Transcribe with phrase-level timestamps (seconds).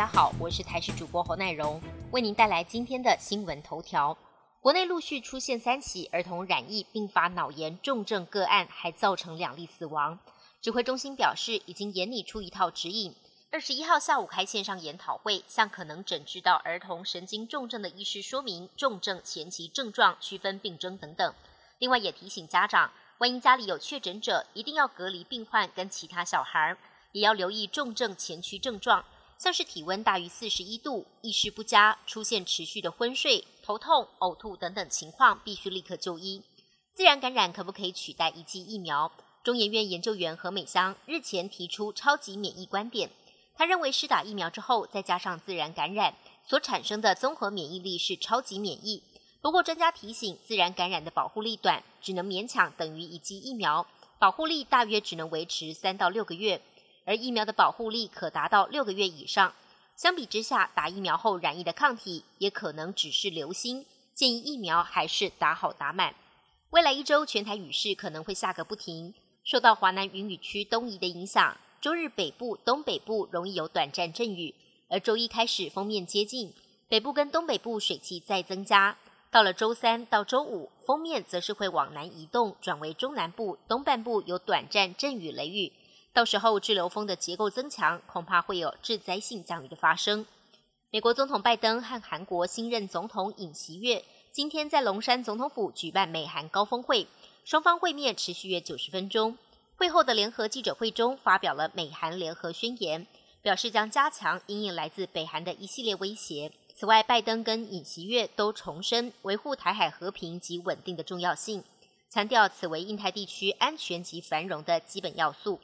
[0.00, 1.78] 大家好我是台视主播侯乃荣，
[2.10, 4.16] 为您带来今天的新闻头条。
[4.58, 10.18] 国内陆续出现三起儿童染疫并发脑炎重症个案，还造成两例死亡。
[10.62, 13.14] 指挥中心表示，已经研拟出一套指引。
[13.50, 21.34] 二十一号下午开线上研讨会，向可能诊治到儿童神经重症的医师说明重症前期症状、区分病征等等。
[21.78, 26.74] 另外也提醒家长，万一家里有确诊者，一定要隔离病患跟其他小孩，
[27.12, 29.04] 也要留意重症前驱症状。
[29.40, 36.42] 像是体温大于四十一度、意识不佳、出现持续的昏睡、头痛、呕吐等等情况，必须立刻就医。
[36.92, 39.10] 自然感染可不可以取代一剂疫苗？
[39.42, 43.08] 中研院研究员何美香日前提出超级免疫观点，
[43.54, 46.14] 他认为施打疫苗之后，再加上自然感染
[46.46, 49.02] 所产生的综合免疫力是超级免疫。
[49.40, 53.86] 不过专家提醒，自然感染的保护力短，只能勉强等于一剂疫苗，
[54.18, 56.60] 保护力大约只能维持三到六个月。
[57.04, 59.54] 而疫苗的保护力可达到六个月以上，
[59.96, 63.84] 相比之下，打疫苗后染疫的抗体也可能只是流星。
[64.14, 66.14] 建议疫苗还是打好打满。
[66.70, 74.54] 未来一周全台雨势可能会下个不停，受到华南云雨区东移的影响，周日北部、东北部容易有短暂阵雨，
[74.88, 76.52] 而周一开始封面接近，
[76.88, 78.96] 北部跟东北部水汽再增加。
[79.30, 85.72] 到了周三到周五，封面则是会往南移动，转为中南部、东半部有短暂阵雨雷雨。
[86.12, 90.26] 到时候滞留风的结构增强，恐怕会有致灾性降雨的发生。
[90.90, 97.06] 美国总统拜登和韩国新任总统尹锡悦今天在龙山总统府举办美韩高峰会，
[97.44, 99.38] 双方会面持续约九十分钟。
[99.76, 103.06] 会后的联合记者会中发表了美韩联合宣言，
[103.40, 106.52] 表示将加强应应来自北韩的一系列威胁。
[106.74, 111.62] 此外，拜登跟尹锡悦都重申维护台海和平及稳定的重要性，
[112.08, 115.60] 强调此为印太地区安全及繁荣的基本要素。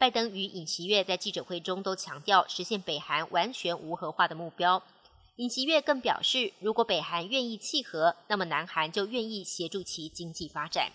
[0.00, 4.82] 拜登与尹锡悦在记者会中都强调实现北韩完全无核化的目标。
[5.36, 10.90] 尹锡悦更表示，如果北韩愿意契合，那么南韩就愿意协助其经济发展。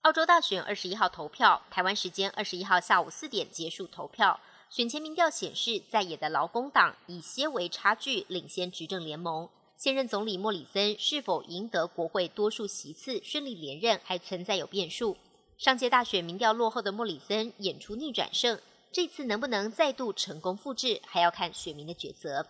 [0.00, 4.40] 澳洲大选二十一号投票，台湾时间二十一号下午四点结束投票。
[4.70, 9.46] 选前民调显示，在野的劳工党以些微差距领先执政联盟。
[9.76, 15.18] 现任总理莫里森是否赢得国会多数席次顺利连任，还存在有变数。
[15.58, 18.60] 上届大选民调落后的莫里森演出逆转胜，
[18.92, 22.46] 这次能不能再度成功复制，还要看选民的抉择。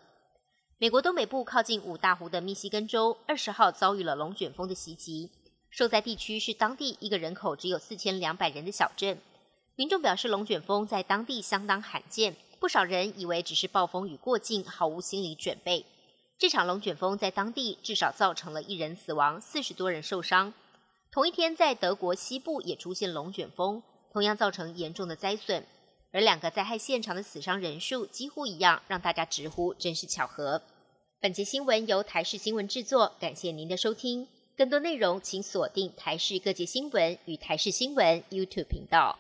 [0.79, 5.31] 美国东北部靠近五大湖的密西根州，二十号遭遇了龙卷风的袭击，
[5.71, 9.19] 受灾地区是当地一个人口只有四千两百人的小镇。
[9.77, 15.87] 民众表示，龙卷风在当地相当罕见，不少人以为只是暴风雨过境，毫无心理准备。
[16.39, 20.53] 这场龙卷风在当地至少造成了一人死亡，四十多人受伤。
[21.17, 23.83] 同一天，在德国西部也出现龙卷风，
[24.13, 25.65] 同样造成严重的灾损。
[26.13, 30.61] 而两个灾害现场的死伤人数几乎一样，让大家直呼真是巧合。
[31.19, 34.29] 本节新闻由台视新闻制作，感谢您的收听。
[34.59, 39.19] 更多内容请锁定台视各界新闻与台视新闻 YouTube 频道。